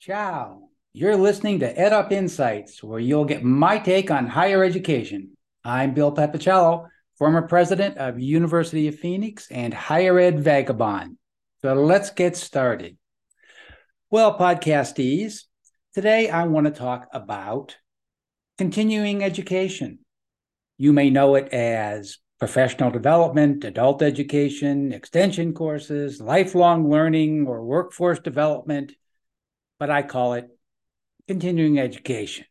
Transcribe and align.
Ciao. 0.00 0.68
You're 0.92 1.16
listening 1.16 1.58
to 1.58 1.74
EdUp 1.74 2.12
Insights, 2.12 2.84
where 2.84 3.00
you'll 3.00 3.24
get 3.24 3.42
my 3.42 3.80
take 3.80 4.12
on 4.12 4.28
higher 4.28 4.62
education. 4.62 5.36
I'm 5.64 5.92
Bill 5.92 6.14
Pepicello, 6.14 6.86
former 7.18 7.42
president 7.42 7.98
of 7.98 8.20
University 8.20 8.86
of 8.86 8.96
Phoenix 8.96 9.50
and 9.50 9.74
Higher 9.74 10.16
Ed 10.20 10.38
Vagabond. 10.38 11.18
So 11.62 11.74
let's 11.74 12.10
get 12.10 12.36
started. 12.36 12.96
Well, 14.08 14.38
podcastees, 14.38 15.46
today 15.92 16.30
I 16.30 16.46
want 16.46 16.66
to 16.66 16.72
talk 16.72 17.08
about 17.12 17.76
continuing 18.56 19.24
education. 19.24 19.98
You 20.76 20.92
may 20.92 21.10
know 21.10 21.34
it 21.34 21.52
as 21.52 22.18
professional 22.38 22.92
development, 22.92 23.64
adult 23.64 24.02
education, 24.02 24.92
extension 24.92 25.54
courses, 25.54 26.20
lifelong 26.20 26.88
learning, 26.88 27.48
or 27.48 27.64
workforce 27.64 28.20
development, 28.20 28.92
but 29.78 29.90
I 29.90 30.02
call 30.02 30.34
it 30.34 30.48
continuing 31.26 31.78
education. 31.78 32.46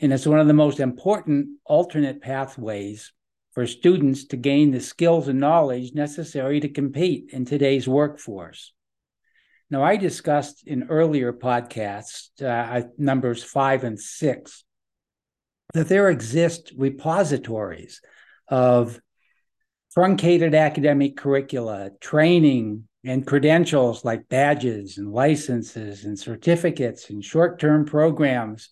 And 0.00 0.12
it's 0.12 0.26
one 0.26 0.40
of 0.40 0.46
the 0.46 0.52
most 0.52 0.80
important 0.80 1.58
alternate 1.64 2.22
pathways 2.22 3.12
for 3.52 3.66
students 3.66 4.26
to 4.26 4.36
gain 4.36 4.70
the 4.70 4.80
skills 4.80 5.28
and 5.28 5.40
knowledge 5.40 5.92
necessary 5.92 6.60
to 6.60 6.68
compete 6.68 7.30
in 7.32 7.44
today's 7.44 7.88
workforce. 7.88 8.72
Now, 9.70 9.84
I 9.84 9.96
discussed 9.96 10.66
in 10.66 10.88
earlier 10.88 11.32
podcasts, 11.32 12.42
uh, 12.42 12.88
numbers 12.98 13.44
five 13.44 13.84
and 13.84 14.00
six, 14.00 14.64
that 15.74 15.88
there 15.88 16.10
exist 16.10 16.72
repositories 16.76 18.00
of 18.48 19.00
truncated 19.94 20.54
academic 20.54 21.16
curricula, 21.16 21.90
training, 22.00 22.84
and 23.04 23.26
credentials 23.26 24.04
like 24.04 24.28
badges 24.28 24.98
and 24.98 25.12
licenses 25.12 26.04
and 26.04 26.18
certificates 26.18 27.10
and 27.10 27.24
short 27.24 27.58
term 27.58 27.84
programs. 27.84 28.70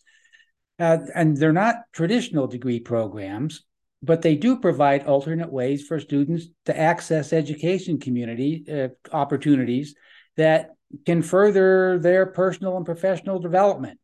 Uh, 0.78 0.98
and 1.14 1.36
they're 1.36 1.52
not 1.52 1.76
traditional 1.92 2.46
degree 2.46 2.78
programs, 2.78 3.64
but 4.02 4.22
they 4.22 4.36
do 4.36 4.60
provide 4.60 5.06
alternate 5.06 5.52
ways 5.52 5.86
for 5.86 5.98
students 5.98 6.46
to 6.66 6.78
access 6.78 7.32
education 7.32 7.98
community 7.98 8.64
uh, 8.70 8.88
opportunities 9.12 9.94
that 10.36 10.70
can 11.04 11.20
further 11.22 11.98
their 11.98 12.26
personal 12.26 12.76
and 12.76 12.86
professional 12.86 13.40
development. 13.40 13.98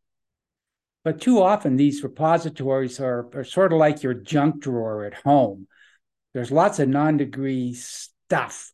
But 1.05 1.21
too 1.21 1.43
often, 1.43 1.77
these 1.77 2.03
repositories 2.03 2.99
are, 2.99 3.29
are 3.35 3.45
sort 3.45 3.73
of 3.73 3.79
like 3.79 4.03
your 4.03 4.15
junk 4.15 4.63
drawer 4.63 5.05
at 5.05 5.15
home. 5.15 5.69
There's 6.35 6.53
lots 6.53 6.81
of 6.81 6.89
non 6.89 7.17
degree 7.17 7.75
stuff 7.75 8.73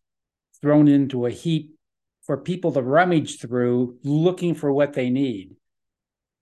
thrown 0.62 0.88
into 0.88 1.26
a 1.26 1.30
heap 1.30 1.74
for 2.22 2.38
people 2.38 2.72
to 2.72 2.82
rummage 2.82 3.38
through 3.38 3.98
looking 4.02 4.54
for 4.54 4.72
what 4.72 4.94
they 4.94 5.10
need. 5.10 5.56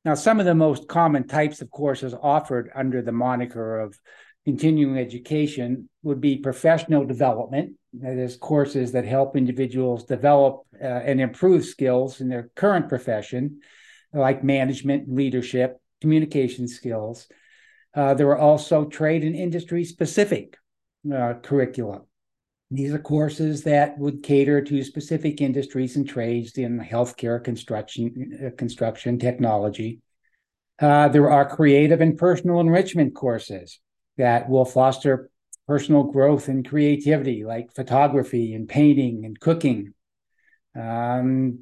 Now, 0.05 0.15
some 0.15 0.41
of 0.41 0.47
the 0.47 0.55
most 0.55 0.89
common 0.89 1.27
types 1.27 1.61
of 1.61 1.71
courses 1.71 2.15
offered 2.23 2.71
under 2.75 3.03
the 3.03 3.13
moniker 3.13 3.81
of 3.81 3.99
continuing 4.45 4.97
education 4.97 5.89
would 6.03 6.21
be 6.21 6.37
professional 6.37 7.05
development, 7.05 7.77
that 7.95 8.17
is, 8.17 8.37
courses 8.37 8.93
that 8.93 9.05
help 9.05 9.37
individuals 9.37 10.05
develop 10.05 10.63
uh, 10.81 10.85
and 10.85 11.21
improve 11.21 11.65
skills 11.65 12.21
in 12.21 12.29
their 12.29 12.49
current 12.55 12.89
profession, 12.89 13.61
like 14.13 14.45
management, 14.45 15.13
leadership, 15.13 15.81
communication 16.01 16.69
skills. 16.69 17.27
Uh, 17.95 18.15
there 18.15 18.29
are 18.29 18.39
also 18.39 18.85
trade 18.85 19.25
and 19.25 19.35
industry 19.35 19.85
specific 19.85 20.57
uh, 21.13 21.35
curricula 21.43 22.03
these 22.71 22.93
are 22.93 22.99
courses 22.99 23.63
that 23.63 23.99
would 23.99 24.23
cater 24.23 24.61
to 24.61 24.85
specific 24.85 25.41
industries 25.41 25.97
and 25.97 26.07
trades 26.07 26.59
in 26.59 26.79
healthcare, 26.79 27.43
construction, 27.43 28.39
uh, 28.47 28.57
construction, 28.57 29.19
technology. 29.19 30.01
Uh, 30.79 31.09
there 31.09 31.31
are 31.31 31.49
creative 31.49 32.01
and 32.03 32.19
personal 32.19 32.61
enrichment 32.61 33.15
courses 33.15 33.81
that 34.19 34.51
will 34.51 34.67
foster 34.67 35.31
personal 35.67 36.05
growth 36.05 36.49
and 36.49 36.69
creativity, 36.69 37.45
like 37.45 37.75
photography 37.75 38.55
and 38.55 38.69
painting 38.69 39.25
and 39.25 39.41
cooking. 39.41 39.95
Um, 40.79 41.61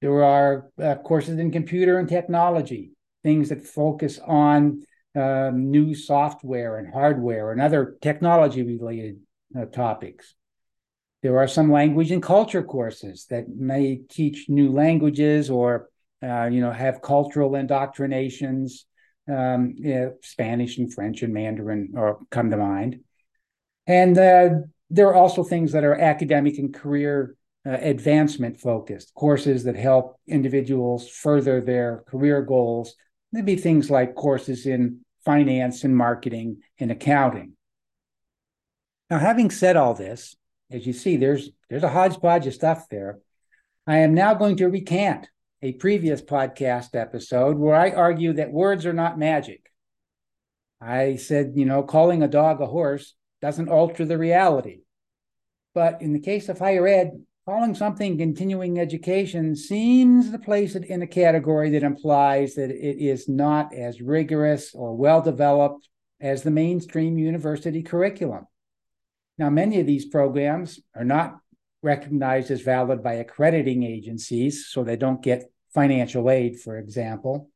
there 0.00 0.24
are 0.24 0.70
uh, 0.82 0.96
courses 0.96 1.38
in 1.38 1.52
computer 1.52 1.98
and 1.98 2.08
technology, 2.08 2.90
things 3.22 3.50
that 3.50 3.62
focus 3.64 4.18
on 4.18 4.82
uh, 5.16 5.50
new 5.54 5.94
software 5.94 6.78
and 6.78 6.92
hardware 6.92 7.52
and 7.52 7.60
other 7.60 7.96
technology 8.00 8.62
related 8.62 9.18
uh, 9.58 9.64
topics. 9.66 10.34
There 11.22 11.38
are 11.38 11.48
some 11.48 11.72
language 11.72 12.10
and 12.10 12.22
culture 12.22 12.62
courses 12.62 13.26
that 13.30 13.48
may 13.48 13.96
teach 14.08 14.48
new 14.48 14.70
languages 14.70 15.50
or, 15.50 15.88
uh, 16.22 16.44
you 16.44 16.60
know, 16.60 16.70
have 16.70 17.02
cultural 17.02 17.54
indoctrinations. 17.56 18.86
Um, 19.28 19.74
Spanish 20.22 20.78
and 20.78 20.92
French 20.92 21.22
and 21.22 21.34
Mandarin 21.34 21.92
come 22.30 22.50
to 22.50 22.56
mind. 22.56 23.00
And 23.86 24.16
uh, 24.16 24.50
there 24.90 25.08
are 25.08 25.14
also 25.14 25.42
things 25.42 25.72
that 25.72 25.84
are 25.84 25.94
academic 25.94 26.58
and 26.58 26.72
career 26.72 27.36
uh, 27.66 27.78
advancement 27.80 28.60
focused 28.60 29.12
courses 29.14 29.64
that 29.64 29.76
help 29.76 30.20
individuals 30.28 31.08
further 31.08 31.60
their 31.60 32.04
career 32.06 32.42
goals. 32.42 32.94
There'd 33.32 33.46
be 33.46 33.56
things 33.56 33.90
like 33.90 34.14
courses 34.14 34.66
in 34.66 35.00
finance 35.26 35.84
and 35.84 35.94
marketing 35.94 36.62
and 36.78 36.90
accounting. 36.90 37.52
Now, 39.10 39.18
having 39.18 39.50
said 39.50 39.76
all 39.76 39.92
this, 39.92 40.36
as 40.70 40.86
you 40.86 40.94
see, 40.94 41.16
there's 41.16 41.50
there's 41.68 41.82
a 41.82 41.90
hodgepodge 41.90 42.46
of 42.46 42.54
stuff 42.54 42.88
there. 42.88 43.18
I 43.86 43.98
am 43.98 44.14
now 44.14 44.34
going 44.34 44.56
to 44.56 44.68
recant 44.68 45.28
a 45.62 45.72
previous 45.72 46.22
podcast 46.22 46.94
episode 46.94 47.58
where 47.58 47.74
I 47.74 47.90
argue 47.90 48.32
that 48.34 48.52
words 48.52 48.86
are 48.86 48.92
not 48.92 49.18
magic. 49.18 49.70
I 50.80 51.16
said, 51.16 51.52
you 51.54 51.66
know, 51.66 51.82
calling 51.82 52.22
a 52.22 52.28
dog 52.28 52.60
a 52.60 52.66
horse 52.66 53.14
doesn't 53.42 53.68
alter 53.68 54.04
the 54.04 54.18
reality. 54.18 54.80
But 55.74 56.02
in 56.02 56.12
the 56.12 56.20
case 56.20 56.48
of 56.48 56.58
higher 56.58 56.86
ed, 56.86 57.12
calling 57.46 57.76
something 57.76 58.18
continuing 58.18 58.80
education 58.80 59.54
seems 59.54 60.32
to 60.32 60.38
place 60.38 60.74
it 60.74 60.84
in 60.84 61.00
a 61.02 61.06
category 61.06 61.70
that 61.70 61.84
implies 61.84 62.56
that 62.56 62.70
it 62.70 62.98
is 62.98 63.28
not 63.28 63.72
as 63.72 64.02
rigorous 64.02 64.74
or 64.74 64.96
well 64.96 65.22
developed 65.22 65.88
as 66.20 66.42
the 66.42 66.50
mainstream 66.50 67.16
university 67.16 67.84
curriculum. 67.84 68.46
Now, 69.38 69.48
many 69.50 69.78
of 69.78 69.86
these 69.86 70.06
programs 70.06 70.80
are 70.96 71.04
not 71.04 71.38
recognized 71.82 72.50
as 72.50 72.62
valid 72.62 73.04
by 73.04 73.14
accrediting 73.14 73.84
agencies, 73.84 74.66
so 74.66 74.82
they 74.82 74.96
don't 74.96 75.22
get 75.22 75.52
financial 75.72 76.28
aid, 76.28 76.58
for 76.58 76.78
example. 76.78 77.50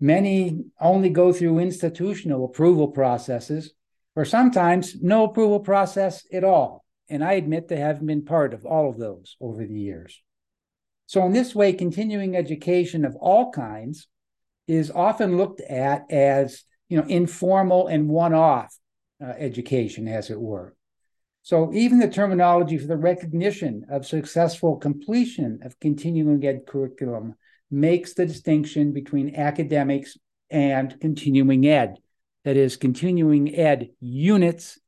Many 0.00 0.64
only 0.80 1.10
go 1.10 1.32
through 1.32 1.60
institutional 1.60 2.44
approval 2.44 2.88
processes, 2.88 3.72
or 4.16 4.24
sometimes 4.24 5.00
no 5.00 5.24
approval 5.24 5.60
process 5.60 6.24
at 6.32 6.42
all. 6.42 6.84
And 7.12 7.22
I 7.22 7.34
admit 7.34 7.68
to 7.68 7.76
having 7.76 8.06
been 8.06 8.24
part 8.24 8.54
of 8.54 8.64
all 8.64 8.88
of 8.88 8.98
those 8.98 9.36
over 9.38 9.66
the 9.66 9.78
years. 9.78 10.22
So, 11.06 11.24
in 11.26 11.32
this 11.32 11.54
way, 11.54 11.74
continuing 11.74 12.36
education 12.36 13.04
of 13.04 13.14
all 13.16 13.52
kinds 13.52 14.08
is 14.66 14.90
often 14.90 15.36
looked 15.36 15.60
at 15.60 16.10
as 16.10 16.64
you 16.88 16.96
know 16.96 17.06
informal 17.06 17.86
and 17.86 18.08
one-off 18.08 18.74
uh, 19.22 19.34
education, 19.38 20.08
as 20.08 20.30
it 20.30 20.40
were. 20.40 20.74
So 21.42 21.72
even 21.74 21.98
the 21.98 22.08
terminology 22.08 22.78
for 22.78 22.86
the 22.86 22.96
recognition 22.96 23.84
of 23.90 24.06
successful 24.06 24.76
completion 24.76 25.58
of 25.64 25.78
continuing 25.80 26.44
ed 26.46 26.66
curriculum 26.66 27.34
makes 27.68 28.14
the 28.14 28.26
distinction 28.26 28.92
between 28.92 29.34
academics 29.34 30.16
and 30.50 30.98
continuing 31.00 31.66
ed. 31.66 31.96
That 32.44 32.56
is, 32.56 32.76
continuing 32.76 33.54
ed 33.54 33.90
units 34.00 34.78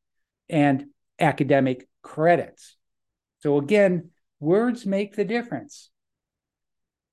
and 0.49 0.87
academic 1.19 1.89
credits. 2.04 2.76
So 3.41 3.59
again, 3.59 4.10
words 4.38 4.87
make 4.87 5.16
the 5.16 5.25
difference. 5.25 5.91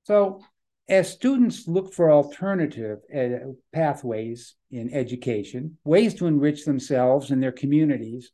So 0.04 0.42
as 0.88 1.10
students 1.10 1.68
look 1.68 1.94
for 1.94 2.12
alternative 2.12 3.00
uh, 3.16 3.54
pathways 3.74 4.56
in 4.70 4.94
education, 4.94 5.78
ways 5.84 6.14
to 6.16 6.28
enrich 6.28 6.66
themselves 6.66 7.32
and 7.32 7.42
their 7.42 7.52
communities, 7.52 8.32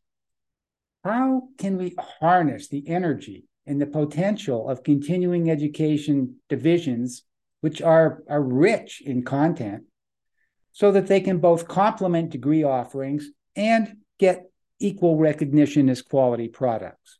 how 1.03 1.43
can 1.57 1.77
we 1.77 1.95
harness 2.19 2.67
the 2.67 2.87
energy 2.89 3.45
and 3.65 3.79
the 3.79 3.85
potential 3.85 4.67
of 4.67 4.83
continuing 4.83 5.51
education 5.51 6.37
divisions, 6.49 7.23
which 7.61 7.81
are, 7.81 8.23
are 8.29 8.41
rich 8.41 9.01
in 9.05 9.23
content, 9.23 9.83
so 10.71 10.91
that 10.91 11.07
they 11.07 11.21
can 11.21 11.37
both 11.37 11.67
complement 11.67 12.31
degree 12.31 12.63
offerings 12.63 13.29
and 13.55 13.97
get 14.19 14.49
equal 14.79 15.17
recognition 15.17 15.89
as 15.89 16.01
quality 16.01 16.47
products? 16.47 17.19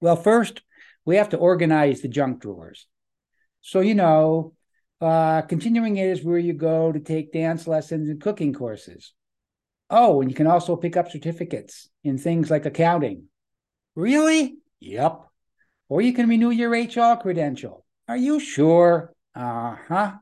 Well, 0.00 0.16
first, 0.16 0.62
we 1.04 1.16
have 1.16 1.30
to 1.30 1.38
organize 1.38 2.00
the 2.00 2.08
junk 2.08 2.40
drawers. 2.40 2.86
So, 3.60 3.80
you 3.80 3.94
know, 3.94 4.54
uh, 5.00 5.42
continuing 5.42 5.96
is 5.96 6.24
where 6.24 6.38
you 6.38 6.52
go 6.52 6.92
to 6.92 7.00
take 7.00 7.32
dance 7.32 7.66
lessons 7.66 8.08
and 8.08 8.20
cooking 8.20 8.52
courses. 8.52 9.12
Oh, 9.90 10.20
and 10.20 10.30
you 10.30 10.34
can 10.34 10.46
also 10.46 10.76
pick 10.76 10.96
up 10.96 11.10
certificates 11.10 11.88
in 12.02 12.18
things 12.18 12.50
like 12.50 12.66
accounting. 12.66 13.24
Really? 13.94 14.56
Yep. 14.80 15.20
Or 15.88 16.00
you 16.00 16.12
can 16.12 16.28
renew 16.28 16.50
your 16.50 16.74
HR 16.74 17.16
credential. 17.20 17.84
Are 18.08 18.16
you 18.16 18.40
sure? 18.40 19.14
Uh 19.34 19.76
huh. 19.88 20.12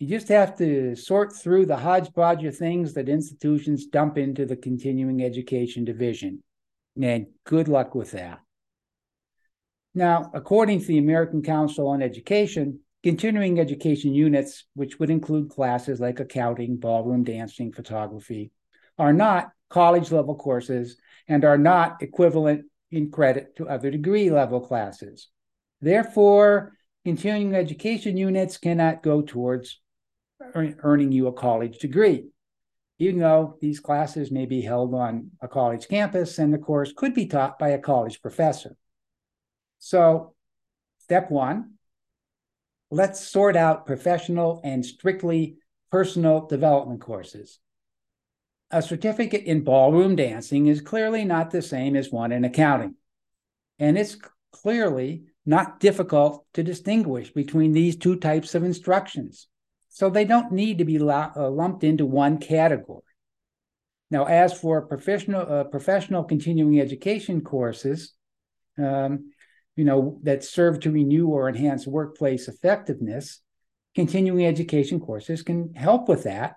You 0.00 0.06
just 0.06 0.28
have 0.28 0.56
to 0.56 0.96
sort 0.96 1.36
through 1.36 1.66
the 1.66 1.76
hodgepodge 1.76 2.42
of 2.44 2.56
things 2.56 2.94
that 2.94 3.10
institutions 3.10 3.84
dump 3.84 4.16
into 4.16 4.46
the 4.46 4.56
continuing 4.56 5.22
education 5.22 5.84
division. 5.84 6.42
And 7.00 7.26
good 7.44 7.68
luck 7.68 7.94
with 7.94 8.12
that. 8.12 8.40
Now, 9.94 10.30
according 10.32 10.80
to 10.80 10.86
the 10.86 10.96
American 10.96 11.42
Council 11.42 11.86
on 11.88 12.00
Education, 12.00 12.80
continuing 13.02 13.60
education 13.60 14.14
units, 14.14 14.64
which 14.72 14.98
would 14.98 15.10
include 15.10 15.50
classes 15.50 16.00
like 16.00 16.18
accounting, 16.18 16.78
ballroom 16.78 17.22
dancing, 17.22 17.70
photography, 17.70 18.52
are 18.96 19.12
not 19.12 19.50
college 19.68 20.10
level 20.10 20.34
courses 20.34 20.96
and 21.28 21.44
are 21.44 21.58
not 21.58 22.02
equivalent 22.02 22.64
in 22.90 23.10
credit 23.10 23.54
to 23.56 23.68
other 23.68 23.90
degree 23.90 24.30
level 24.30 24.62
classes. 24.62 25.28
Therefore, 25.82 26.72
continuing 27.04 27.54
education 27.54 28.16
units 28.16 28.56
cannot 28.56 29.02
go 29.02 29.20
towards 29.20 29.78
earning 30.54 31.12
you 31.12 31.26
a 31.26 31.32
college 31.32 31.78
degree. 31.78 32.26
Even 32.98 33.20
though 33.20 33.56
these 33.60 33.80
classes 33.80 34.30
may 34.30 34.46
be 34.46 34.60
held 34.60 34.94
on 34.94 35.30
a 35.40 35.48
college 35.48 35.88
campus 35.88 36.38
and 36.38 36.52
the 36.52 36.58
course 36.58 36.92
could 36.92 37.14
be 37.14 37.26
taught 37.26 37.58
by 37.58 37.70
a 37.70 37.78
college 37.78 38.20
professor. 38.20 38.76
So, 39.78 40.34
step 40.98 41.30
one, 41.30 41.74
let's 42.90 43.26
sort 43.26 43.56
out 43.56 43.86
professional 43.86 44.60
and 44.64 44.84
strictly 44.84 45.56
personal 45.90 46.46
development 46.46 47.00
courses. 47.00 47.58
A 48.70 48.82
certificate 48.82 49.44
in 49.44 49.64
ballroom 49.64 50.14
dancing 50.14 50.66
is 50.66 50.80
clearly 50.80 51.24
not 51.24 51.50
the 51.50 51.62
same 51.62 51.96
as 51.96 52.12
one 52.12 52.30
in 52.32 52.44
accounting. 52.44 52.94
And 53.78 53.96
it's 53.98 54.16
clearly 54.52 55.24
not 55.46 55.80
difficult 55.80 56.44
to 56.54 56.62
distinguish 56.62 57.32
between 57.32 57.72
these 57.72 57.96
two 57.96 58.16
types 58.16 58.54
of 58.54 58.62
instructions. 58.62 59.48
So 59.90 60.08
they 60.08 60.24
don't 60.24 60.52
need 60.52 60.78
to 60.78 60.84
be 60.84 60.98
uh, 60.98 61.50
lumped 61.50 61.84
into 61.84 62.06
one 62.06 62.38
category. 62.38 63.02
Now, 64.10 64.24
as 64.24 64.58
for 64.58 64.82
professional 64.82 65.42
uh, 65.42 65.64
professional 65.64 66.24
continuing 66.24 66.80
education 66.80 67.42
courses, 67.42 68.14
um, 68.78 69.32
you 69.76 69.84
know 69.84 70.18
that 70.22 70.44
serve 70.44 70.80
to 70.80 70.90
renew 70.90 71.28
or 71.28 71.48
enhance 71.48 71.86
workplace 71.86 72.48
effectiveness, 72.48 73.40
continuing 73.94 74.46
education 74.46 75.00
courses 75.00 75.42
can 75.42 75.74
help 75.74 76.08
with 76.08 76.22
that, 76.24 76.54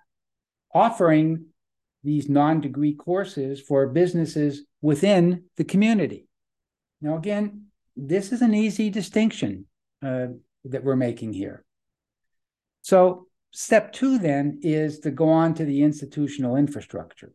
offering 0.73 1.47
these 2.03 2.29
non-degree 2.29 2.95
courses 2.95 3.61
for 3.61 3.87
businesses 3.87 4.63
within 4.81 5.45
the 5.57 5.63
community. 5.63 6.27
Now, 7.01 7.17
again, 7.17 7.67
this 7.95 8.31
is 8.31 8.41
an 8.41 8.53
easy 8.53 8.89
distinction 8.89 9.65
uh, 10.05 10.27
that 10.65 10.83
we're 10.83 10.95
making 10.95 11.33
here. 11.33 11.63
So, 12.83 13.27
step 13.51 13.93
two 13.93 14.19
then 14.19 14.59
is 14.61 14.99
to 14.99 15.11
go 15.11 15.29
on 15.29 15.53
to 15.55 15.63
the 15.63 15.83
institutional 15.83 16.57
infrastructure. 16.57 17.31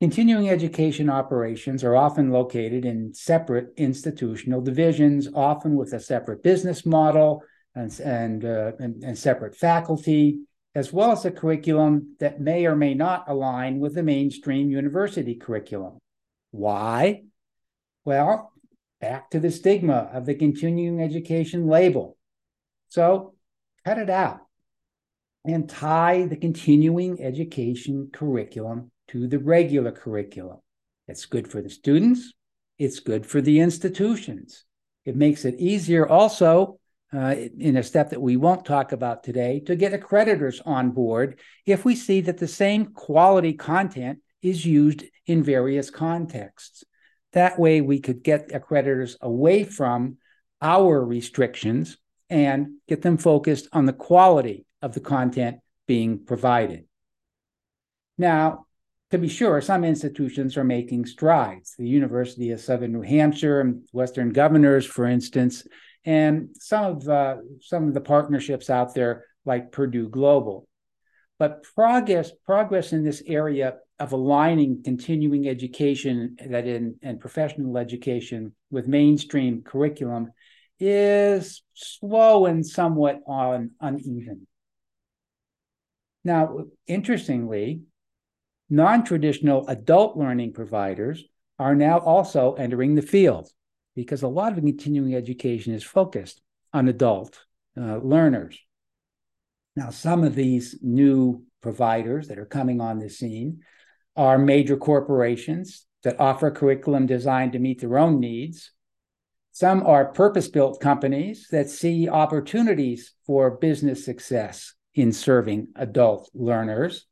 Continuing 0.00 0.48
education 0.48 1.10
operations 1.10 1.82
are 1.82 1.96
often 1.96 2.30
located 2.30 2.84
in 2.84 3.12
separate 3.12 3.72
institutional 3.76 4.60
divisions, 4.60 5.28
often 5.34 5.74
with 5.74 5.92
a 5.92 5.98
separate 5.98 6.44
business 6.44 6.86
model 6.86 7.42
and, 7.74 7.98
and, 7.98 8.44
uh, 8.44 8.72
and, 8.78 9.02
and 9.02 9.18
separate 9.18 9.56
faculty, 9.56 10.42
as 10.76 10.92
well 10.92 11.10
as 11.10 11.24
a 11.24 11.32
curriculum 11.32 12.14
that 12.20 12.40
may 12.40 12.64
or 12.64 12.76
may 12.76 12.94
not 12.94 13.24
align 13.26 13.80
with 13.80 13.96
the 13.96 14.04
mainstream 14.04 14.70
university 14.70 15.34
curriculum. 15.34 15.98
Why? 16.52 17.24
Well, 18.04 18.52
back 19.00 19.30
to 19.30 19.40
the 19.40 19.50
stigma 19.50 20.10
of 20.12 20.26
the 20.26 20.36
continuing 20.36 21.02
education 21.02 21.66
label. 21.66 22.16
So 22.88 23.34
cut 23.88 23.98
it 23.98 24.10
out 24.10 24.40
and 25.46 25.66
tie 25.66 26.26
the 26.26 26.36
continuing 26.36 27.22
education 27.22 28.10
curriculum 28.12 28.90
to 29.08 29.26
the 29.26 29.38
regular 29.38 29.90
curriculum. 29.90 30.58
It's 31.06 31.24
good 31.24 31.48
for 31.48 31.62
the 31.62 31.70
students, 31.70 32.34
it's 32.78 33.00
good 33.00 33.24
for 33.24 33.40
the 33.40 33.60
institutions. 33.60 34.66
It 35.06 35.16
makes 35.16 35.46
it 35.46 35.54
easier 35.58 36.06
also, 36.06 36.78
uh, 37.14 37.34
in 37.58 37.78
a 37.78 37.82
step 37.82 38.10
that 38.10 38.20
we 38.20 38.36
won't 38.36 38.66
talk 38.66 38.92
about 38.92 39.24
today, 39.24 39.60
to 39.60 39.74
get 39.74 39.98
accreditors 39.98 40.60
on 40.66 40.90
board 40.90 41.40
if 41.64 41.86
we 41.86 41.96
see 41.96 42.20
that 42.22 42.36
the 42.36 42.46
same 42.46 42.92
quality 42.92 43.54
content 43.54 44.18
is 44.42 44.66
used 44.66 45.02
in 45.26 45.42
various 45.42 45.88
contexts. 45.88 46.84
That 47.32 47.58
way, 47.58 47.80
we 47.80 48.00
could 48.00 48.22
get 48.22 48.50
accreditors 48.50 49.18
away 49.22 49.64
from 49.64 50.18
our 50.60 51.02
restrictions 51.02 51.96
and 52.30 52.74
get 52.86 53.02
them 53.02 53.16
focused 53.16 53.68
on 53.72 53.86
the 53.86 53.92
quality 53.92 54.66
of 54.82 54.94
the 54.94 55.00
content 55.00 55.58
being 55.86 56.24
provided. 56.24 56.84
Now, 58.16 58.66
to 59.10 59.18
be 59.18 59.28
sure, 59.28 59.60
some 59.60 59.84
institutions 59.84 60.56
are 60.56 60.64
making 60.64 61.06
strides. 61.06 61.74
The 61.78 61.88
University 61.88 62.50
of 62.50 62.60
Southern 62.60 62.92
New 62.92 63.02
Hampshire 63.02 63.60
and 63.60 63.82
Western 63.92 64.32
Governors, 64.32 64.84
for 64.84 65.06
instance, 65.06 65.66
and 66.04 66.50
some 66.58 66.84
of 66.84 67.08
uh, 67.08 67.36
some 67.62 67.88
of 67.88 67.94
the 67.94 68.02
partnerships 68.02 68.68
out 68.68 68.94
there, 68.94 69.24
like 69.46 69.72
Purdue 69.72 70.08
Global. 70.08 70.68
But 71.38 71.62
progress 71.62 72.32
progress 72.44 72.92
in 72.92 73.02
this 73.02 73.22
area 73.26 73.76
of 73.98 74.12
aligning 74.12 74.82
continuing 74.84 75.48
education 75.48 76.36
that 76.46 76.66
in 76.66 76.96
and 77.02 77.18
professional 77.18 77.78
education 77.78 78.54
with 78.70 78.86
mainstream 78.86 79.62
curriculum 79.62 80.32
is 80.80 81.62
slow 81.74 82.46
and 82.46 82.66
somewhat 82.66 83.20
on 83.26 83.72
uneven. 83.80 84.46
Now, 86.24 86.64
interestingly, 86.86 87.82
non 88.70 89.04
traditional 89.04 89.66
adult 89.68 90.16
learning 90.16 90.52
providers 90.52 91.24
are 91.58 91.74
now 91.74 91.98
also 91.98 92.54
entering 92.54 92.94
the 92.94 93.02
field 93.02 93.48
because 93.96 94.22
a 94.22 94.28
lot 94.28 94.52
of 94.56 94.64
continuing 94.64 95.14
education 95.14 95.74
is 95.74 95.82
focused 95.82 96.40
on 96.72 96.88
adult 96.88 97.40
uh, 97.76 97.96
learners. 97.96 98.58
Now, 99.74 99.90
some 99.90 100.24
of 100.24 100.34
these 100.34 100.78
new 100.82 101.44
providers 101.62 102.28
that 102.28 102.38
are 102.38 102.46
coming 102.46 102.80
on 102.80 102.98
the 102.98 103.08
scene 103.08 103.60
are 104.16 104.38
major 104.38 104.76
corporations 104.76 105.86
that 106.02 106.20
offer 106.20 106.50
curriculum 106.50 107.06
designed 107.06 107.52
to 107.52 107.58
meet 107.58 107.80
their 107.80 107.98
own 107.98 108.20
needs. 108.20 108.72
Some 109.58 109.84
are 109.84 110.12
purpose 110.12 110.46
built 110.46 110.80
companies 110.80 111.48
that 111.50 111.68
see 111.68 112.08
opportunities 112.08 113.14
for 113.26 113.50
business 113.50 114.04
success 114.04 114.74
in 114.94 115.10
serving 115.10 115.66
adult 115.74 116.30
learners. 116.32 117.06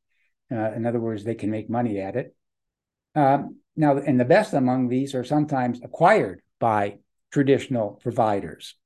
Uh, 0.48 0.70
in 0.70 0.86
other 0.86 1.00
words, 1.00 1.24
they 1.24 1.34
can 1.34 1.50
make 1.50 1.68
money 1.68 1.98
at 1.98 2.14
it. 2.14 2.36
Um, 3.16 3.56
now, 3.74 3.96
and 3.96 4.20
the 4.20 4.24
best 4.24 4.52
among 4.52 4.88
these 4.88 5.12
are 5.16 5.24
sometimes 5.24 5.80
acquired 5.82 6.40
by 6.60 6.98
traditional 7.32 7.98
providers. 8.00 8.76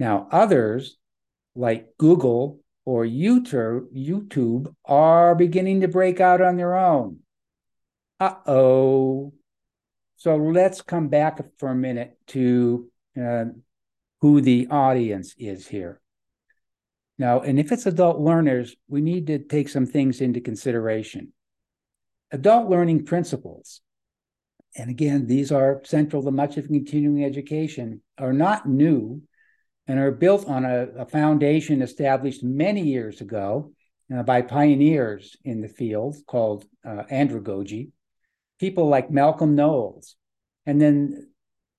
Now, 0.00 0.26
others 0.32 0.96
like 1.54 1.96
Google 1.96 2.58
or 2.84 3.04
YouTube, 3.04 4.74
are 4.84 5.36
beginning 5.36 5.82
to 5.82 5.86
break 5.86 6.18
out 6.18 6.40
on 6.40 6.56
their 6.56 6.76
own. 6.76 7.20
Uh 8.18 8.34
oh. 8.48 9.32
So 10.22 10.36
let's 10.36 10.82
come 10.82 11.08
back 11.08 11.40
for 11.58 11.70
a 11.70 11.74
minute 11.74 12.16
to 12.28 12.88
uh, 13.20 13.46
who 14.20 14.40
the 14.40 14.68
audience 14.70 15.34
is 15.36 15.66
here. 15.66 16.00
Now, 17.18 17.40
and 17.40 17.58
if 17.58 17.72
it's 17.72 17.86
adult 17.86 18.20
learners, 18.20 18.76
we 18.86 19.00
need 19.00 19.26
to 19.26 19.40
take 19.40 19.68
some 19.68 19.84
things 19.84 20.20
into 20.20 20.40
consideration. 20.40 21.32
Adult 22.30 22.70
learning 22.70 23.04
principles, 23.04 23.80
and 24.76 24.90
again, 24.90 25.26
these 25.26 25.50
are 25.50 25.82
central 25.84 26.22
to 26.22 26.30
much 26.30 26.56
of 26.56 26.68
continuing 26.68 27.24
education, 27.24 28.00
are 28.16 28.32
not 28.32 28.64
new 28.68 29.22
and 29.88 29.98
are 29.98 30.12
built 30.12 30.46
on 30.46 30.64
a, 30.64 30.86
a 30.98 31.04
foundation 31.04 31.82
established 31.82 32.44
many 32.44 32.82
years 32.82 33.20
ago 33.20 33.72
uh, 34.14 34.22
by 34.22 34.40
pioneers 34.40 35.36
in 35.44 35.62
the 35.62 35.68
field 35.68 36.14
called 36.28 36.64
uh, 36.84 37.02
andragogy, 37.10 37.90
people 38.62 38.86
like 38.86 39.10
Malcolm 39.10 39.56
Knowles. 39.56 40.14
And 40.66 40.80
then 40.80 41.30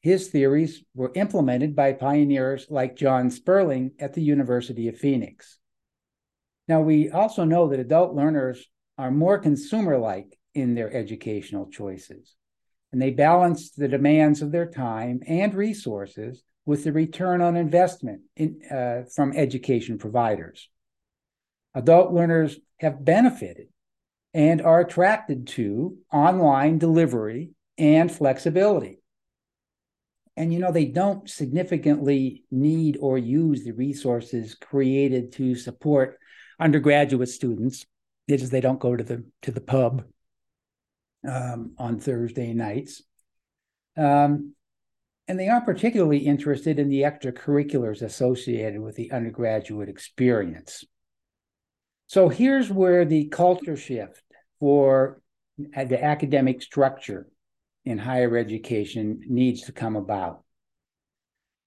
his 0.01 0.27
theories 0.27 0.83
were 0.93 1.13
implemented 1.15 1.77
by 1.77 1.93
pioneers 1.93 2.67
like 2.69 2.97
John 2.97 3.31
Sperling 3.31 3.91
at 3.99 4.13
the 4.13 4.21
University 4.21 4.89
of 4.89 4.97
Phoenix. 4.97 5.59
Now, 6.67 6.81
we 6.81 7.09
also 7.09 7.45
know 7.45 7.69
that 7.69 7.79
adult 7.79 8.13
learners 8.13 8.67
are 8.97 9.11
more 9.11 9.39
consumer 9.39 9.97
like 9.97 10.37
in 10.53 10.75
their 10.75 10.93
educational 10.93 11.69
choices, 11.69 12.35
and 12.91 13.01
they 13.01 13.11
balance 13.11 13.71
the 13.71 13.87
demands 13.87 14.41
of 14.41 14.51
their 14.51 14.69
time 14.69 15.21
and 15.25 15.53
resources 15.53 16.43
with 16.65 16.83
the 16.83 16.91
return 16.91 17.41
on 17.41 17.55
investment 17.55 18.23
in, 18.35 18.59
uh, 18.69 19.03
from 19.15 19.31
education 19.31 19.97
providers. 19.97 20.69
Adult 21.75 22.11
learners 22.11 22.59
have 22.81 23.05
benefited 23.05 23.67
and 24.33 24.61
are 24.61 24.79
attracted 24.79 25.47
to 25.47 25.97
online 26.11 26.77
delivery 26.77 27.51
and 27.77 28.11
flexibility. 28.11 28.99
And 30.35 30.51
you 30.51 30.59
know 30.59 30.71
they 30.71 30.85
don't 30.85 31.29
significantly 31.29 32.43
need 32.49 32.97
or 32.99 33.17
use 33.19 33.63
the 33.63 33.71
resources 33.71 34.55
created 34.55 35.33
to 35.33 35.55
support 35.55 36.17
undergraduate 36.59 37.29
students. 37.29 37.85
Just 38.27 38.51
they 38.51 38.61
don't 38.61 38.79
go 38.79 38.95
to 38.95 39.03
the 39.03 39.23
to 39.43 39.51
the 39.51 39.61
pub 39.61 40.05
um, 41.27 41.73
on 41.77 41.99
thursday 41.99 42.53
nights. 42.53 43.03
Um, 43.95 44.55
and 45.27 45.39
they 45.39 45.49
aren't 45.49 45.65
particularly 45.65 46.17
interested 46.17 46.79
in 46.79 46.89
the 46.89 47.01
extracurriculars 47.01 48.01
associated 48.01 48.81
with 48.81 48.95
the 48.95 49.11
undergraduate 49.11 49.87
experience 49.87 50.83
so 52.13 52.29
here's 52.29 52.69
where 52.69 53.05
the 53.05 53.25
culture 53.29 53.75
shift 53.75 54.21
for 54.59 55.19
the 55.57 56.03
academic 56.03 56.61
structure 56.61 57.27
in 57.85 57.97
higher 57.97 58.37
education 58.37 59.21
needs 59.27 59.63
to 59.63 59.71
come 59.71 59.95
about. 59.95 60.43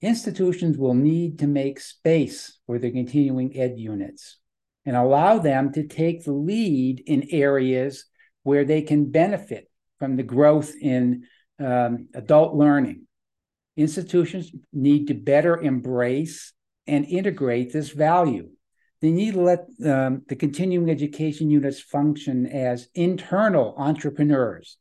Institutions 0.00 0.79
will 0.79 0.95
need 0.95 1.41
to 1.41 1.49
make 1.49 1.81
space 1.81 2.61
for 2.65 2.79
the 2.79 2.93
continuing 2.93 3.59
ed 3.59 3.75
units 3.76 4.38
and 4.85 4.95
allow 4.95 5.41
them 5.41 5.73
to 5.73 5.88
take 5.88 6.23
the 6.23 6.33
lead 6.33 7.03
in 7.05 7.26
areas 7.33 8.05
where 8.45 8.65
they 8.65 8.83
can 8.83 9.11
benefit 9.11 9.69
from 9.99 10.15
the 10.15 10.23
growth 10.23 10.73
in 10.81 11.25
um, 11.59 12.07
adult 12.15 12.55
learning. 12.55 13.09
Institutions 13.76 14.53
need 14.73 15.09
to 15.09 15.15
better 15.15 15.61
embrace 15.61 16.53
and 16.87 17.05
integrate 17.05 17.73
this 17.73 17.91
value. 17.91 18.50
They 19.07 19.13
need 19.13 19.35
to 19.35 19.41
let 19.41 19.67
um, 19.85 20.23
the 20.27 20.35
continuing 20.35 20.91
education 20.91 21.49
units 21.49 21.81
function 21.81 22.45
as 22.45 22.89
internal 22.93 23.73
entrepreneurs. 23.79 24.79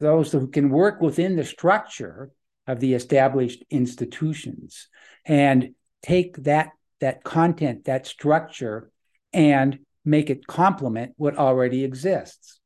Those 0.00 0.32
who 0.32 0.48
can 0.48 0.68
work 0.68 1.00
within 1.00 1.36
the 1.36 1.44
structure 1.44 2.32
of 2.66 2.80
the 2.80 2.94
established 2.94 3.62
institutions 3.70 4.88
and 5.24 5.76
take 6.02 6.42
that 6.42 6.70
that 6.98 7.22
content 7.22 7.84
that 7.84 8.04
structure 8.04 8.90
and 9.32 9.78
make 10.04 10.28
it 10.28 10.44
complement 10.48 11.12
what 11.16 11.38
already 11.38 11.84
exists. 11.84 12.58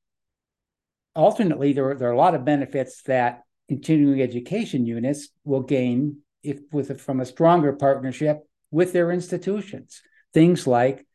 Alternately 1.14 1.74
there 1.74 1.90
are, 1.90 1.94
there 1.94 2.08
are 2.08 2.12
a 2.12 2.16
lot 2.16 2.34
of 2.34 2.46
benefits 2.46 3.02
that 3.02 3.42
continuing 3.68 4.22
education 4.22 4.86
units 4.86 5.28
will 5.44 5.60
gain 5.60 6.20
if 6.42 6.60
with 6.72 6.88
a, 6.88 6.94
from 6.94 7.20
a 7.20 7.26
stronger 7.26 7.74
partnership 7.74 8.38
with 8.70 8.94
their 8.94 9.12
institutions 9.12 10.00
things 10.36 10.66
like 10.66 11.06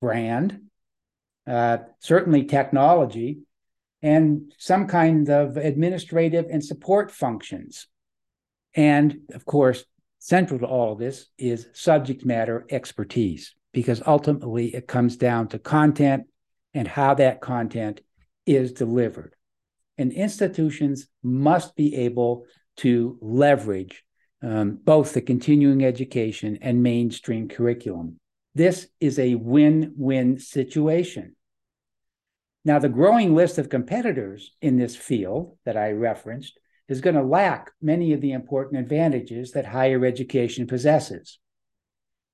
brand 0.00 0.58
uh, 1.46 1.76
certainly 1.98 2.44
technology 2.44 3.40
and 4.00 4.54
some 4.56 4.86
kind 4.86 5.28
of 5.28 5.58
administrative 5.58 6.46
and 6.50 6.64
support 6.64 7.10
functions. 7.10 7.88
And 8.74 9.18
of 9.34 9.44
course, 9.44 9.84
central 10.18 10.60
to 10.60 10.66
all 10.66 10.92
of 10.94 10.98
this 10.98 11.26
is 11.36 11.66
subject 11.74 12.24
matter 12.24 12.64
expertise, 12.70 13.54
because 13.72 14.02
ultimately 14.06 14.74
it 14.74 14.88
comes 14.88 15.18
down 15.18 15.48
to 15.48 15.58
content 15.58 16.22
and 16.72 16.88
how 16.88 17.12
that 17.16 17.42
content 17.42 18.00
is 18.46 18.72
delivered. 18.72 19.34
And 19.98 20.10
institutions 20.10 21.06
must 21.22 21.76
be 21.76 21.96
able 21.96 22.46
to 22.78 23.18
leverage 23.20 24.04
um, 24.42 24.78
both 24.82 25.12
the 25.12 25.20
continuing 25.20 25.84
education 25.84 26.60
and 26.62 26.82
mainstream 26.82 27.46
curriculum. 27.46 28.19
This 28.54 28.88
is 29.00 29.18
a 29.18 29.36
win 29.36 29.94
win 29.96 30.38
situation. 30.38 31.36
Now, 32.64 32.78
the 32.78 32.88
growing 32.88 33.34
list 33.34 33.58
of 33.58 33.68
competitors 33.68 34.54
in 34.60 34.76
this 34.76 34.96
field 34.96 35.56
that 35.64 35.76
I 35.76 35.92
referenced 35.92 36.58
is 36.88 37.00
going 37.00 37.16
to 37.16 37.22
lack 37.22 37.70
many 37.80 38.12
of 38.12 38.20
the 38.20 38.32
important 38.32 38.80
advantages 38.80 39.52
that 39.52 39.64
higher 39.64 40.04
education 40.04 40.66
possesses. 40.66 41.38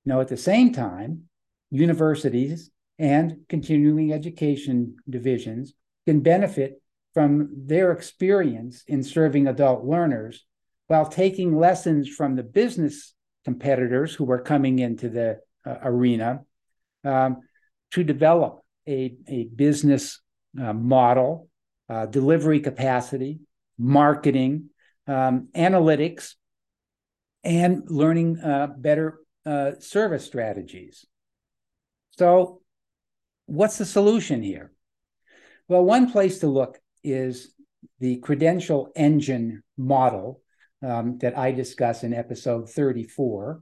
Now, 0.04 0.20
at 0.20 0.28
the 0.28 0.36
same 0.36 0.72
time, 0.72 1.24
universities 1.70 2.70
and 2.98 3.40
continuing 3.48 4.12
education 4.12 4.96
divisions 5.08 5.74
can 6.06 6.20
benefit 6.20 6.80
from 7.12 7.50
their 7.66 7.92
experience 7.92 8.82
in 8.86 9.02
serving 9.02 9.46
adult 9.46 9.84
learners 9.84 10.44
while 10.86 11.06
taking 11.06 11.58
lessons 11.58 12.08
from 12.08 12.36
the 12.36 12.42
business 12.42 13.14
competitors 13.44 14.14
who 14.14 14.30
are 14.30 14.40
coming 14.40 14.78
into 14.78 15.08
the 15.08 15.38
arena 15.66 16.44
um, 17.04 17.40
to 17.92 18.04
develop 18.04 18.60
a, 18.88 19.16
a 19.28 19.44
business 19.44 20.20
uh, 20.60 20.72
model, 20.72 21.48
uh, 21.88 22.06
delivery 22.06 22.60
capacity, 22.60 23.40
marketing, 23.78 24.70
um, 25.06 25.48
analytics, 25.54 26.34
and 27.44 27.82
learning 27.88 28.38
uh, 28.38 28.68
better 28.76 29.20
uh, 29.44 29.72
service 29.78 30.24
strategies. 30.24 31.04
So, 32.18 32.60
what's 33.46 33.78
the 33.78 33.84
solution 33.84 34.42
here? 34.42 34.72
Well, 35.68 35.84
one 35.84 36.10
place 36.10 36.40
to 36.40 36.48
look 36.48 36.78
is 37.04 37.52
the 38.00 38.16
credential 38.16 38.90
engine 38.96 39.62
model 39.76 40.40
um, 40.82 41.18
that 41.18 41.36
I 41.38 41.52
discuss 41.52 42.02
in 42.02 42.12
episode 42.12 42.70
34, 42.70 43.60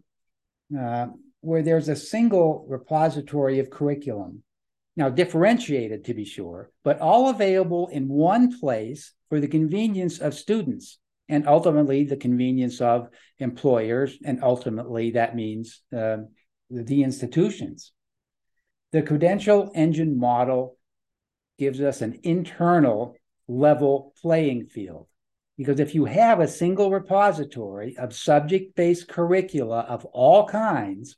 uh, 0.79 1.07
where 1.45 1.63
there's 1.63 1.89
a 1.89 1.97
single 1.97 2.67
repository 2.69 3.59
of 3.59 3.71
curriculum 3.71 4.43
now 4.97 5.09
differentiated 5.09 6.05
to 6.05 6.15
be 6.15 6.25
sure, 6.25 6.71
but 6.85 7.01
all 7.01 7.29
available 7.29 7.89
in 7.89 8.09
one 8.09 8.59
place 8.59 9.13
for 9.29 9.41
the 9.41 9.49
convenience 9.49 10.19
of 10.19 10.35
students 10.35 10.99
and 11.29 11.49
ultimately 11.49 12.05
the 12.05 12.17
convenience 12.17 12.81
of 12.81 13.09
employers, 13.39 14.17
and 14.25 14.43
ultimately 14.43 15.13
that 15.13 15.35
means 15.35 15.83
uh, 15.97 16.19
the 16.71 17.03
institutions. 17.03 17.93
The 18.93 19.03
credential 19.03 19.73
engine 19.75 20.19
model 20.19 20.77
gives 21.59 21.81
us 21.81 22.03
an 22.03 22.21
internal 22.23 23.17
level 23.49 24.13
playing 24.21 24.67
field. 24.67 25.09
Because 25.57 25.81
if 25.81 25.95
you 25.95 26.05
have 26.05 26.41
a 26.41 26.49
single 26.49 26.91
repository 26.91 27.97
of 27.97 28.15
subject 28.15 28.77
based 28.77 29.09
curricula 29.09 29.81
of 29.81 30.05
all 30.07 30.47
kinds 30.47 31.17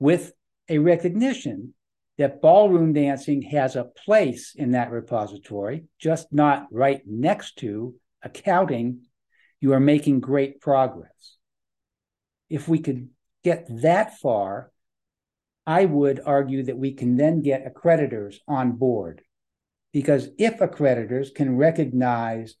with 0.00 0.32
a 0.68 0.78
recognition 0.78 1.74
that 2.18 2.42
ballroom 2.42 2.92
dancing 2.92 3.42
has 3.42 3.76
a 3.76 3.84
place 3.84 4.54
in 4.56 4.72
that 4.72 4.90
repository, 4.90 5.84
just 5.98 6.32
not 6.32 6.66
right 6.72 7.02
next 7.06 7.56
to 7.58 7.94
accounting, 8.22 9.02
you 9.60 9.72
are 9.72 9.80
making 9.80 10.20
great 10.20 10.60
progress. 10.60 11.36
If 12.48 12.66
we 12.66 12.80
could 12.80 13.10
get 13.44 13.66
that 13.82 14.18
far, 14.18 14.72
I 15.66 15.84
would 15.84 16.20
argue 16.24 16.64
that 16.64 16.78
we 16.78 16.92
can 16.92 17.16
then 17.16 17.42
get 17.42 17.64
accreditors 17.64 18.36
on 18.48 18.72
board. 18.72 19.22
Because 19.92 20.28
if 20.38 20.58
accreditors 20.58 21.34
can 21.34 21.56
recognize 21.56 22.54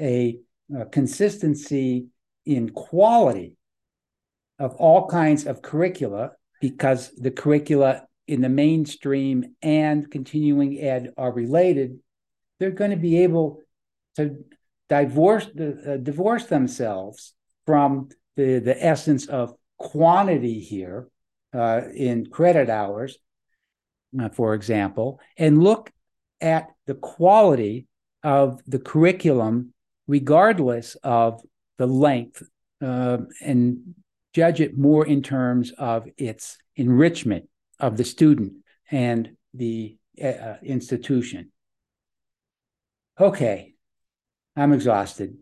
a, 0.00 0.38
a 0.74 0.86
consistency 0.86 2.08
in 2.44 2.70
quality 2.70 3.56
of 4.58 4.74
all 4.76 5.06
kinds 5.08 5.46
of 5.46 5.62
curricula, 5.62 6.32
because 6.60 7.10
the 7.16 7.30
curricula 7.30 8.06
in 8.26 8.40
the 8.40 8.48
mainstream 8.48 9.54
and 9.62 10.10
continuing 10.10 10.80
ed 10.80 11.12
are 11.16 11.32
related, 11.32 11.98
they're 12.58 12.70
going 12.70 12.90
to 12.90 12.96
be 12.96 13.22
able 13.22 13.60
to 14.16 14.44
divorce 14.88 15.46
uh, 15.46 15.96
divorce 16.02 16.46
themselves 16.46 17.34
from 17.66 18.08
the 18.36 18.58
the 18.58 18.84
essence 18.84 19.26
of 19.26 19.54
quantity 19.78 20.60
here 20.60 21.08
uh, 21.54 21.82
in 21.94 22.26
credit 22.26 22.68
hours, 22.68 23.18
uh, 24.20 24.28
for 24.30 24.54
example, 24.54 25.20
and 25.36 25.62
look 25.62 25.90
at 26.40 26.68
the 26.86 26.94
quality 26.94 27.86
of 28.22 28.60
the 28.66 28.78
curriculum, 28.78 29.72
regardless 30.06 30.96
of 31.02 31.40
the 31.78 31.86
length, 31.86 32.42
uh, 32.82 33.18
and 33.40 33.94
judge 34.36 34.60
it 34.60 34.76
more 34.76 35.06
in 35.06 35.22
terms 35.22 35.72
of 35.78 36.06
its 36.18 36.58
enrichment 36.76 37.48
of 37.80 37.96
the 37.96 38.04
student 38.04 38.52
and 38.90 39.34
the 39.54 39.96
uh, 40.22 40.26
uh, 40.26 40.56
institution. 40.62 41.50
Okay, 43.18 43.72
I'm 44.54 44.74
exhausted. 44.74 45.38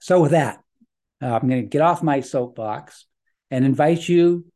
So, 0.00 0.22
with 0.22 0.30
that, 0.30 0.60
uh, 1.20 1.34
I'm 1.34 1.48
going 1.48 1.62
to 1.62 1.68
get 1.68 1.82
off 1.82 2.00
my 2.00 2.20
soapbox 2.20 3.06
and 3.50 3.64
invite 3.64 4.08
you 4.08 4.46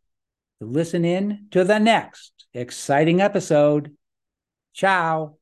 to 0.60 0.66
listen 0.66 1.04
in 1.04 1.48
to 1.50 1.64
the 1.64 1.80
next 1.80 2.46
exciting 2.54 3.20
episode. 3.20 3.96
Ciao. 4.74 5.41